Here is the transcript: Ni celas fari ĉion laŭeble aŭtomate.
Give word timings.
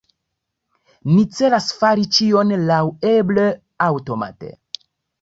Ni 1.11 1.25
celas 1.41 1.69
fari 1.83 2.07
ĉion 2.17 2.57
laŭeble 2.73 3.49
aŭtomate. 3.93 4.55